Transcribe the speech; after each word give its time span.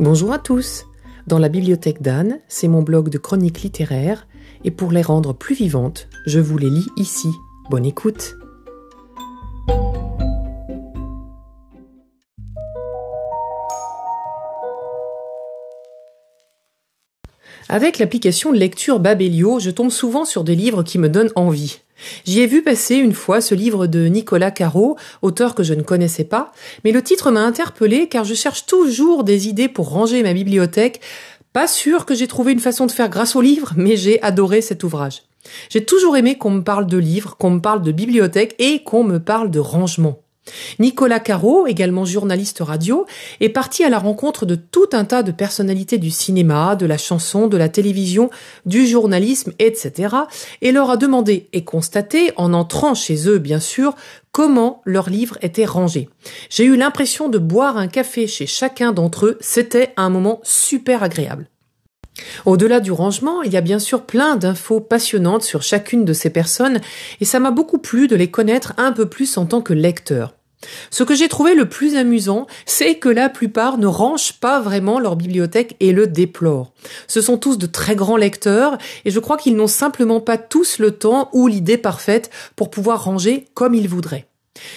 Bonjour 0.00 0.32
à 0.32 0.38
tous. 0.38 0.86
Dans 1.26 1.40
la 1.40 1.48
bibliothèque 1.48 2.02
d'Anne, 2.02 2.38
c'est 2.46 2.68
mon 2.68 2.82
blog 2.82 3.08
de 3.08 3.18
chroniques 3.18 3.62
littéraires, 3.62 4.28
et 4.62 4.70
pour 4.70 4.92
les 4.92 5.02
rendre 5.02 5.32
plus 5.32 5.56
vivantes, 5.56 6.08
je 6.24 6.38
vous 6.38 6.56
les 6.56 6.70
lis 6.70 6.86
ici. 6.96 7.26
Bonne 7.68 7.84
écoute. 7.84 8.36
Avec 17.68 17.98
l'application 17.98 18.52
lecture 18.52 19.00
Babelio, 19.00 19.58
je 19.58 19.70
tombe 19.70 19.90
souvent 19.90 20.24
sur 20.24 20.44
des 20.44 20.54
livres 20.54 20.84
qui 20.84 20.98
me 20.98 21.08
donnent 21.08 21.32
envie. 21.34 21.80
J'y 22.24 22.40
ai 22.40 22.46
vu 22.46 22.62
passer 22.62 22.96
une 22.96 23.12
fois 23.12 23.40
ce 23.40 23.54
livre 23.54 23.86
de 23.86 24.06
Nicolas 24.06 24.50
Caro, 24.50 24.96
auteur 25.22 25.54
que 25.54 25.62
je 25.62 25.74
ne 25.74 25.82
connaissais 25.82 26.24
pas, 26.24 26.52
mais 26.84 26.92
le 26.92 27.02
titre 27.02 27.30
m'a 27.30 27.40
interpellé 27.40 28.08
car 28.08 28.24
je 28.24 28.34
cherche 28.34 28.66
toujours 28.66 29.24
des 29.24 29.48
idées 29.48 29.68
pour 29.68 29.90
ranger 29.90 30.22
ma 30.22 30.32
bibliothèque. 30.32 31.00
Pas 31.52 31.66
sûr 31.66 32.06
que 32.06 32.14
j'ai 32.14 32.28
trouvé 32.28 32.52
une 32.52 32.60
façon 32.60 32.86
de 32.86 32.92
faire 32.92 33.08
grâce 33.08 33.34
au 33.34 33.40
livre, 33.40 33.72
mais 33.76 33.96
j'ai 33.96 34.22
adoré 34.22 34.60
cet 34.60 34.84
ouvrage. 34.84 35.22
J'ai 35.70 35.84
toujours 35.84 36.16
aimé 36.16 36.36
qu'on 36.36 36.50
me 36.50 36.62
parle 36.62 36.86
de 36.86 36.98
livres, 36.98 37.36
qu'on 37.36 37.50
me 37.50 37.60
parle 37.60 37.82
de 37.82 37.92
bibliothèque 37.92 38.54
et 38.58 38.82
qu'on 38.82 39.04
me 39.04 39.18
parle 39.18 39.50
de 39.50 39.60
rangement. 39.60 40.20
Nicolas 40.78 41.20
Caro, 41.20 41.66
également 41.66 42.04
journaliste 42.04 42.60
radio, 42.60 43.06
est 43.40 43.48
parti 43.48 43.84
à 43.84 43.88
la 43.88 43.98
rencontre 43.98 44.46
de 44.46 44.54
tout 44.54 44.88
un 44.92 45.04
tas 45.04 45.22
de 45.22 45.32
personnalités 45.32 45.98
du 45.98 46.10
cinéma, 46.10 46.76
de 46.76 46.86
la 46.86 46.98
chanson, 46.98 47.46
de 47.46 47.56
la 47.56 47.68
télévision, 47.68 48.30
du 48.66 48.86
journalisme, 48.86 49.52
etc. 49.58 50.14
et 50.62 50.72
leur 50.72 50.90
a 50.90 50.96
demandé 50.96 51.48
et 51.52 51.64
constaté, 51.64 52.32
en 52.36 52.52
entrant 52.52 52.94
chez 52.94 53.28
eux 53.28 53.38
bien 53.38 53.60
sûr, 53.60 53.94
comment 54.32 54.82
leurs 54.84 55.10
livres 55.10 55.38
étaient 55.42 55.64
rangés. 55.64 56.08
J'ai 56.50 56.64
eu 56.64 56.76
l'impression 56.76 57.28
de 57.28 57.38
boire 57.38 57.76
un 57.76 57.88
café 57.88 58.26
chez 58.26 58.46
chacun 58.46 58.92
d'entre 58.92 59.26
eux, 59.26 59.38
c'était 59.40 59.92
un 59.96 60.10
moment 60.10 60.40
super 60.42 61.02
agréable. 61.02 61.48
Au-delà 62.46 62.80
du 62.80 62.92
rangement, 62.92 63.42
il 63.42 63.52
y 63.52 63.56
a 63.56 63.60
bien 63.60 63.78
sûr 63.78 64.02
plein 64.02 64.36
d'infos 64.36 64.80
passionnantes 64.80 65.42
sur 65.42 65.62
chacune 65.62 66.04
de 66.04 66.12
ces 66.12 66.30
personnes 66.30 66.80
et 67.20 67.24
ça 67.24 67.40
m'a 67.40 67.50
beaucoup 67.50 67.78
plu 67.78 68.08
de 68.08 68.16
les 68.16 68.30
connaître 68.30 68.74
un 68.76 68.92
peu 68.92 69.06
plus 69.06 69.36
en 69.36 69.46
tant 69.46 69.60
que 69.60 69.72
lecteur. 69.72 70.34
Ce 70.90 71.04
que 71.04 71.14
j'ai 71.14 71.28
trouvé 71.28 71.54
le 71.54 71.68
plus 71.68 71.96
amusant, 71.96 72.46
c'est 72.66 72.96
que 72.96 73.08
la 73.08 73.28
plupart 73.28 73.78
ne 73.78 73.86
rangent 73.86 74.34
pas 74.34 74.60
vraiment 74.60 74.98
leur 74.98 75.16
bibliothèque 75.16 75.76
et 75.80 75.92
le 75.92 76.06
déplorent. 76.06 76.72
Ce 77.06 77.20
sont 77.20 77.38
tous 77.38 77.58
de 77.58 77.66
très 77.66 77.94
grands 77.94 78.16
lecteurs 78.16 78.78
et 79.04 79.10
je 79.10 79.20
crois 79.20 79.36
qu'ils 79.36 79.56
n'ont 79.56 79.66
simplement 79.66 80.20
pas 80.20 80.38
tous 80.38 80.78
le 80.78 80.92
temps 80.92 81.30
ou 81.32 81.46
l'idée 81.46 81.78
parfaite 81.78 82.30
pour 82.56 82.70
pouvoir 82.70 83.04
ranger 83.04 83.46
comme 83.54 83.74
ils 83.74 83.88
voudraient. 83.88 84.26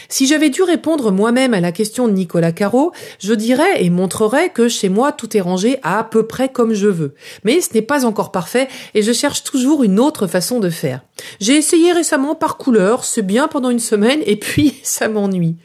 Si 0.09 0.27
j'avais 0.27 0.49
dû 0.49 0.63
répondre 0.63 1.11
moi-même 1.11 1.53
à 1.53 1.59
la 1.59 1.71
question 1.71 2.07
de 2.07 2.13
Nicolas 2.13 2.51
Caro, 2.51 2.91
je 3.19 3.33
dirais 3.33 3.83
et 3.83 3.89
montrerais 3.89 4.49
que 4.49 4.67
chez 4.67 4.89
moi 4.89 5.11
tout 5.11 5.35
est 5.35 5.41
rangé 5.41 5.77
à, 5.83 6.03
peu 6.03 6.27
près 6.27 6.49
comme 6.49 6.73
je 6.73 6.87
veux. 6.87 7.15
Mais 7.43 7.61
ce 7.61 7.73
n'est 7.73 7.81
pas 7.81 8.05
encore 8.05 8.31
parfait 8.31 8.67
et 8.93 9.01
je 9.01 9.11
cherche 9.11 9.43
toujours 9.43 9.83
une 9.83 9.99
autre 9.99 10.27
façon 10.27 10.59
de 10.59 10.69
faire. 10.69 11.01
J'ai 11.39 11.55
essayé 11.55 11.91
récemment 11.91 12.35
par 12.35 12.57
couleur, 12.57 13.03
c'est 13.05 13.21
bien 13.21 13.47
pendant 13.47 13.69
une 13.69 13.79
semaine 13.79 14.21
et 14.25 14.35
puis 14.35 14.75
ça 14.83 15.07
m'ennuie. 15.07 15.57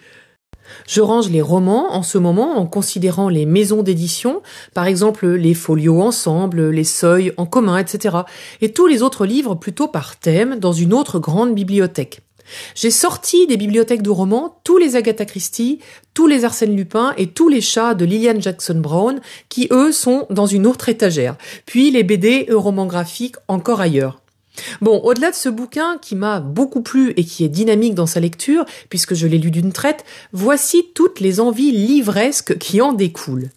Je 0.87 1.01
range 1.01 1.31
les 1.31 1.43
romans 1.43 1.95
en 1.95 2.03
ce 2.03 2.19
moment 2.19 2.59
en 2.59 2.67
considérant 2.67 3.29
les 3.29 3.47
maisons 3.47 3.83
d'édition, 3.83 4.43
par 4.75 4.87
exemple 4.87 5.27
les 5.27 5.55
folios 5.55 6.01
ensemble, 6.01 6.71
les 6.71 6.85
seuils 6.85 7.33
en 7.37 7.47
commun, 7.47 7.79
etc. 7.79 8.17
et 8.61 8.73
tous 8.73 8.87
les 8.87 9.03
autres 9.03 9.27
livres 9.27 9.55
plutôt 9.55 9.89
par 9.89 10.17
thème 10.17 10.59
dans 10.59 10.73
une 10.73 10.93
autre 10.93 11.19
grande 11.19 11.55
bibliothèque. 11.55 12.26
J'ai 12.75 12.91
sorti 12.91 13.47
des 13.47 13.57
bibliothèques 13.57 14.03
de 14.03 14.11
romans 14.11 14.61
tous 14.65 14.79
les 14.79 14.97
Agatha 14.97 15.25
Christie, 15.25 15.81
tous 16.15 16.27
les 16.27 16.45
Arsène 16.45 16.77
Lupin 16.77 17.15
et 17.17 17.29
tous 17.29 17.49
les 17.49 17.61
chats 17.61 17.95
de 17.95 18.05
Lillian 18.05 18.41
Jackson 18.41 18.81
Brown 18.81 19.21
qui 19.49 19.69
eux 19.71 19.93
sont 19.93 20.27
dans 20.31 20.47
une 20.47 20.67
autre 20.67 20.89
étagère, 20.89 21.37
puis 21.67 21.91
les 21.91 22.03
BD 22.03 22.47
et 22.49 22.53
romans 22.53 22.87
graphiques 22.87 23.37
encore 23.49 23.81
ailleurs. 23.81 24.21
Bon, 24.81 25.01
au-delà 25.03 25.31
de 25.31 25.37
ce 25.37 25.49
bouquin 25.49 25.99
qui 26.01 26.15
m'a 26.17 26.41
beaucoup 26.41 26.81
plu 26.81 27.13
et 27.17 27.25
qui 27.25 27.45
est 27.45 27.49
dynamique 27.49 27.95
dans 27.95 28.07
sa 28.07 28.21
lecture, 28.21 28.65
puisque 28.89 29.15
je 29.15 29.27
l'ai 29.27 29.39
lu 29.39 29.51
d'une 29.51 29.73
traite, 29.73 30.05
voici 30.33 30.87
toutes 30.95 31.21
les 31.21 31.41
envies 31.41 31.73
livresques 31.73 32.57
qui 32.59 32.81
en 32.81 32.93
découlent. 32.93 33.51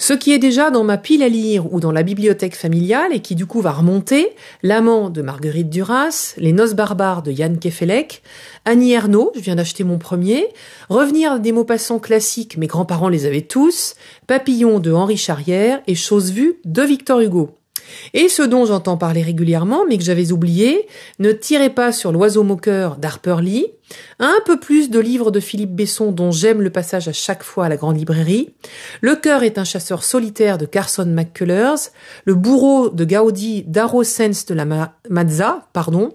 Ce 0.00 0.12
qui 0.12 0.32
est 0.32 0.38
déjà 0.38 0.70
dans 0.70 0.84
ma 0.84 0.96
pile 0.96 1.24
à 1.24 1.28
lire 1.28 1.72
ou 1.72 1.80
dans 1.80 1.90
la 1.90 2.04
bibliothèque 2.04 2.54
familiale 2.54 3.12
et 3.12 3.18
qui 3.18 3.34
du 3.34 3.46
coup 3.46 3.60
va 3.60 3.72
remonter, 3.72 4.28
L'amant 4.62 5.10
de 5.10 5.22
Marguerite 5.22 5.68
Duras, 5.68 6.34
Les 6.36 6.52
noces 6.52 6.74
barbares 6.74 7.22
de 7.22 7.32
Yann 7.32 7.58
Kefelec, 7.58 8.22
Annie 8.64 8.92
Ernaux, 8.92 9.32
je 9.34 9.40
viens 9.40 9.56
d'acheter 9.56 9.82
mon 9.82 9.98
premier, 9.98 10.46
Revenir 10.88 11.40
des 11.40 11.50
mots 11.50 11.64
passants 11.64 11.98
classiques, 11.98 12.56
mes 12.56 12.68
grands-parents 12.68 13.08
les 13.08 13.26
avaient 13.26 13.42
tous, 13.42 13.96
Papillon 14.28 14.78
de 14.78 14.92
Henri 14.92 15.16
Charrière 15.16 15.80
et 15.88 15.96
Chose 15.96 16.30
vue 16.30 16.60
de 16.64 16.82
Victor 16.82 17.20
Hugo. 17.20 17.57
Et 18.14 18.28
ce 18.28 18.42
dont 18.42 18.66
j'entends 18.66 18.96
parler 18.96 19.22
régulièrement, 19.22 19.84
mais 19.88 19.98
que 19.98 20.04
j'avais 20.04 20.32
oublié, 20.32 20.86
Ne 21.18 21.32
tirez 21.32 21.70
pas 21.70 21.92
sur 21.92 22.12
l'oiseau 22.12 22.42
moqueur 22.42 22.96
d'Harper 22.96 23.36
Lee, 23.40 23.66
un 24.18 24.36
peu 24.44 24.58
plus 24.58 24.90
de 24.90 24.98
livres 24.98 25.30
de 25.30 25.40
Philippe 25.40 25.74
Besson 25.74 26.12
dont 26.12 26.30
j'aime 26.30 26.60
le 26.60 26.70
passage 26.70 27.08
à 27.08 27.12
chaque 27.12 27.42
fois 27.42 27.66
à 27.66 27.68
la 27.68 27.76
grande 27.76 27.96
librairie, 27.96 28.54
Le 29.00 29.16
cœur 29.16 29.42
est 29.42 29.58
un 29.58 29.64
chasseur 29.64 30.02
solitaire 30.02 30.58
de 30.58 30.66
Carson 30.66 31.06
McCullers, 31.06 31.90
Le 32.24 32.34
bourreau 32.34 32.90
de 32.90 33.04
Gaudi 33.04 33.62
d'Arrow 33.62 34.04
Sense 34.04 34.46
de 34.46 34.54
la 34.54 34.94
Mazza, 35.08 35.68
pardon, 35.72 36.14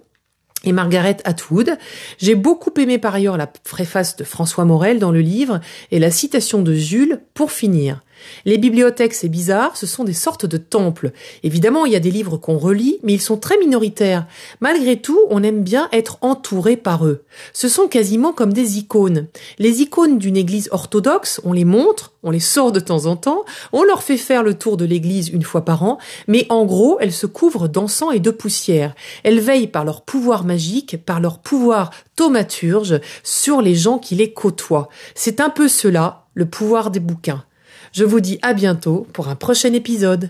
et 0.63 0.71
Margaret 0.71 1.17
Atwood. 1.25 1.77
J'ai 2.17 2.35
beaucoup 2.35 2.71
aimé 2.77 2.97
par 2.97 3.15
ailleurs 3.15 3.37
la 3.37 3.47
préface 3.47 4.15
de 4.15 4.23
François 4.23 4.65
Morel 4.65 4.99
dans 4.99 5.11
le 5.11 5.19
livre 5.19 5.59
et 5.91 5.99
la 5.99 6.11
citation 6.11 6.61
de 6.61 6.73
Jules 6.73 7.21
pour 7.33 7.51
finir. 7.51 8.01
Les 8.45 8.57
bibliothèques, 8.57 9.13
c'est 9.13 9.29
bizarre, 9.29 9.77
ce 9.77 9.85
sont 9.85 10.03
des 10.03 10.13
sortes 10.13 10.45
de 10.45 10.57
temples. 10.57 11.11
Évidemment, 11.43 11.85
il 11.85 11.93
y 11.93 11.95
a 11.95 11.99
des 11.99 12.11
livres 12.11 12.37
qu'on 12.37 12.57
relit, 12.57 12.99
mais 13.03 13.13
ils 13.13 13.21
sont 13.21 13.37
très 13.37 13.57
minoritaires. 13.57 14.27
Malgré 14.59 14.99
tout, 15.01 15.19
on 15.29 15.43
aime 15.43 15.63
bien 15.63 15.89
être 15.91 16.17
entouré 16.21 16.77
par 16.77 17.05
eux. 17.05 17.23
Ce 17.53 17.67
sont 17.67 17.87
quasiment 17.87 18.33
comme 18.33 18.53
des 18.53 18.77
icônes. 18.77 19.27
Les 19.59 19.81
icônes 19.81 20.17
d'une 20.17 20.37
église 20.37 20.69
orthodoxe, 20.71 21.41
on 21.43 21.53
les 21.53 21.65
montre, 21.65 22.13
on 22.23 22.31
les 22.31 22.39
sort 22.39 22.71
de 22.71 22.79
temps 22.79 23.05
en 23.05 23.15
temps, 23.15 23.43
on 23.71 23.83
leur 23.83 24.03
fait 24.03 24.17
faire 24.17 24.43
le 24.43 24.53
tour 24.53 24.77
de 24.77 24.85
l'église 24.85 25.29
une 25.29 25.43
fois 25.43 25.65
par 25.65 25.83
an, 25.83 25.97
mais 26.27 26.45
en 26.49 26.65
gros, 26.65 26.97
elles 26.99 27.11
se 27.11 27.25
couvrent 27.25 27.67
d'encens 27.67 28.13
et 28.13 28.19
de 28.19 28.31
poussière. 28.31 28.95
Elles 29.23 29.39
veillent 29.39 29.67
par 29.67 29.85
leur 29.85 30.01
pouvoir 30.01 30.45
magique, 30.45 31.03
par 31.05 31.19
leur 31.19 31.39
pouvoir 31.39 31.91
thaumaturge 32.15 32.99
sur 33.23 33.61
les 33.61 33.75
gens 33.75 33.99
qui 33.99 34.15
les 34.15 34.33
côtoient. 34.33 34.89
C'est 35.15 35.41
un 35.41 35.49
peu 35.49 35.67
cela, 35.67 36.25
le 36.33 36.45
pouvoir 36.45 36.91
des 36.91 36.99
bouquins. 36.99 37.43
Je 37.91 38.03
vous 38.03 38.19
dis 38.19 38.39
à 38.41 38.53
bientôt 38.53 39.07
pour 39.13 39.27
un 39.27 39.35
prochain 39.35 39.73
épisode. 39.73 40.29